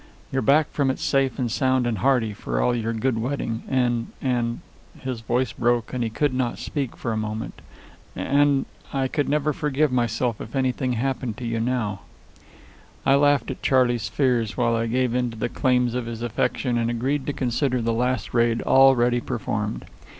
[0.31, 4.07] You're back from it safe and sound and hearty, for all your good wetting, and
[4.19, 4.61] and"
[5.03, 7.61] His voice broke and he could not speak for a moment.
[8.15, 11.99] "And I could never forgive myself if anything happened to you now."
[13.05, 16.79] I laughed at Charley's fears while I gave in to the claims of his affection,
[16.79, 19.85] and agreed to consider the last raid already performed.